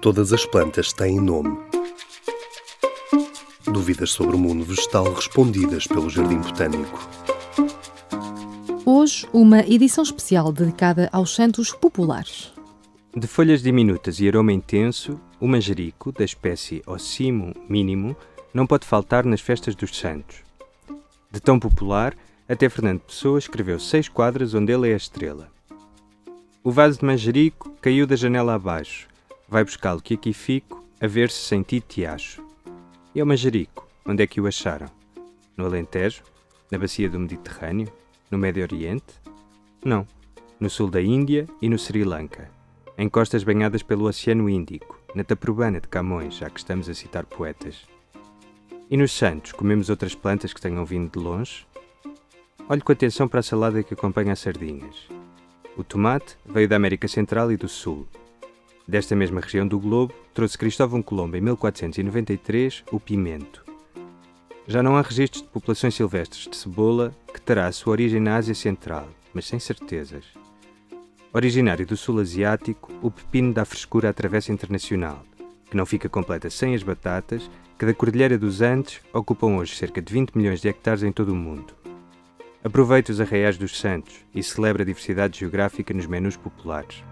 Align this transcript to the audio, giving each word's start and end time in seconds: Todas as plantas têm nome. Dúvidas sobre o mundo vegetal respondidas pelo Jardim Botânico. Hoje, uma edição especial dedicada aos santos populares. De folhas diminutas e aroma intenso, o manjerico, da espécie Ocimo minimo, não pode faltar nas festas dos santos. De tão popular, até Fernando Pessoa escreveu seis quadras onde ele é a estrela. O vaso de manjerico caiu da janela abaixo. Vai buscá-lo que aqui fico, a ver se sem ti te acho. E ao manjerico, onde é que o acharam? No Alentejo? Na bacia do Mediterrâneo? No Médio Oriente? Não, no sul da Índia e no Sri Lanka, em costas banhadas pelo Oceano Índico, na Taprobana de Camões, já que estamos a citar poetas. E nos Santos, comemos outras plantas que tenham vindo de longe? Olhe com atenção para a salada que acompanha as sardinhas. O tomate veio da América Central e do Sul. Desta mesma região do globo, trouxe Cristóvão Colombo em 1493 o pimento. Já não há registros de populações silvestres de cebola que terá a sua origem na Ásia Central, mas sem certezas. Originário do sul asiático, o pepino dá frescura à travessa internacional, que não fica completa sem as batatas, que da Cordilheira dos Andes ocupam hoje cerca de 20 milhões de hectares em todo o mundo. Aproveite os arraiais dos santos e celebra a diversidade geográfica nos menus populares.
Todas 0.00 0.32
as 0.32 0.46
plantas 0.46 0.92
têm 0.92 1.20
nome. 1.20 1.58
Dúvidas 3.64 4.10
sobre 4.12 4.36
o 4.36 4.38
mundo 4.38 4.64
vegetal 4.64 5.12
respondidas 5.12 5.88
pelo 5.88 6.08
Jardim 6.08 6.38
Botânico. 6.38 7.08
Hoje, 8.86 9.28
uma 9.32 9.58
edição 9.60 10.04
especial 10.04 10.52
dedicada 10.52 11.08
aos 11.12 11.34
santos 11.34 11.72
populares. 11.72 12.52
De 13.16 13.26
folhas 13.26 13.60
diminutas 13.60 14.20
e 14.20 14.28
aroma 14.28 14.52
intenso, 14.52 15.20
o 15.40 15.48
manjerico, 15.48 16.12
da 16.12 16.24
espécie 16.24 16.80
Ocimo 16.86 17.52
minimo, 17.68 18.16
não 18.54 18.68
pode 18.68 18.86
faltar 18.86 19.24
nas 19.24 19.40
festas 19.40 19.74
dos 19.74 19.98
santos. 19.98 20.36
De 21.28 21.40
tão 21.40 21.58
popular, 21.58 22.14
até 22.48 22.68
Fernando 22.68 23.00
Pessoa 23.00 23.38
escreveu 23.40 23.80
seis 23.80 24.08
quadras 24.08 24.54
onde 24.54 24.72
ele 24.72 24.90
é 24.90 24.94
a 24.94 24.96
estrela. 24.96 25.50
O 26.62 26.70
vaso 26.70 27.00
de 27.00 27.04
manjerico 27.04 27.70
caiu 27.80 28.06
da 28.06 28.14
janela 28.14 28.54
abaixo. 28.54 29.08
Vai 29.48 29.64
buscá-lo 29.64 30.02
que 30.02 30.12
aqui 30.12 30.34
fico, 30.34 30.84
a 31.00 31.06
ver 31.06 31.30
se 31.30 31.40
sem 31.40 31.62
ti 31.62 31.80
te 31.80 32.04
acho. 32.04 32.46
E 33.14 33.20
ao 33.20 33.26
manjerico, 33.26 33.88
onde 34.06 34.22
é 34.22 34.26
que 34.26 34.42
o 34.42 34.46
acharam? 34.46 34.90
No 35.56 35.64
Alentejo? 35.64 36.22
Na 36.70 36.78
bacia 36.78 37.08
do 37.08 37.18
Mediterrâneo? 37.18 37.90
No 38.30 38.36
Médio 38.36 38.62
Oriente? 38.62 39.14
Não, 39.82 40.06
no 40.60 40.68
sul 40.68 40.90
da 40.90 41.00
Índia 41.00 41.46
e 41.62 41.68
no 41.68 41.78
Sri 41.78 42.04
Lanka, 42.04 42.50
em 42.98 43.08
costas 43.08 43.42
banhadas 43.42 43.82
pelo 43.82 44.06
Oceano 44.06 44.50
Índico, 44.50 45.00
na 45.14 45.24
Taprobana 45.24 45.80
de 45.80 45.88
Camões, 45.88 46.34
já 46.34 46.50
que 46.50 46.58
estamos 46.58 46.86
a 46.90 46.94
citar 46.94 47.24
poetas. 47.24 47.86
E 48.90 48.98
nos 48.98 49.12
Santos, 49.12 49.52
comemos 49.52 49.88
outras 49.88 50.14
plantas 50.14 50.52
que 50.52 50.60
tenham 50.60 50.84
vindo 50.84 51.10
de 51.10 51.18
longe? 51.18 51.66
Olhe 52.68 52.82
com 52.82 52.92
atenção 52.92 53.26
para 53.26 53.40
a 53.40 53.42
salada 53.42 53.82
que 53.82 53.94
acompanha 53.94 54.34
as 54.34 54.40
sardinhas. 54.40 55.08
O 55.74 55.82
tomate 55.82 56.36
veio 56.44 56.68
da 56.68 56.76
América 56.76 57.08
Central 57.08 57.50
e 57.50 57.56
do 57.56 57.68
Sul. 57.68 58.06
Desta 58.88 59.14
mesma 59.14 59.42
região 59.42 59.68
do 59.68 59.78
globo, 59.78 60.14
trouxe 60.32 60.56
Cristóvão 60.56 61.02
Colombo 61.02 61.36
em 61.36 61.42
1493 61.42 62.84
o 62.90 62.98
pimento. 62.98 63.62
Já 64.66 64.82
não 64.82 64.96
há 64.96 65.02
registros 65.02 65.42
de 65.42 65.48
populações 65.48 65.94
silvestres 65.94 66.48
de 66.48 66.56
cebola 66.56 67.14
que 67.30 67.38
terá 67.38 67.66
a 67.66 67.72
sua 67.72 67.90
origem 67.90 68.18
na 68.18 68.36
Ásia 68.36 68.54
Central, 68.54 69.06
mas 69.34 69.46
sem 69.46 69.60
certezas. 69.60 70.24
Originário 71.34 71.84
do 71.84 71.98
sul 71.98 72.18
asiático, 72.18 72.90
o 73.02 73.10
pepino 73.10 73.52
dá 73.52 73.66
frescura 73.66 74.08
à 74.08 74.12
travessa 74.14 74.52
internacional, 74.52 75.22
que 75.70 75.76
não 75.76 75.84
fica 75.84 76.08
completa 76.08 76.48
sem 76.48 76.74
as 76.74 76.82
batatas, 76.82 77.50
que 77.78 77.84
da 77.84 77.92
Cordilheira 77.92 78.38
dos 78.38 78.62
Andes 78.62 79.02
ocupam 79.12 79.58
hoje 79.58 79.76
cerca 79.76 80.00
de 80.00 80.10
20 80.14 80.34
milhões 80.34 80.62
de 80.62 80.68
hectares 80.68 81.02
em 81.02 81.12
todo 81.12 81.28
o 81.28 81.36
mundo. 81.36 81.74
Aproveite 82.64 83.12
os 83.12 83.20
arraiais 83.20 83.58
dos 83.58 83.78
santos 83.78 84.14
e 84.34 84.42
celebra 84.42 84.82
a 84.82 84.86
diversidade 84.86 85.40
geográfica 85.40 85.92
nos 85.92 86.06
menus 86.06 86.38
populares. 86.38 87.04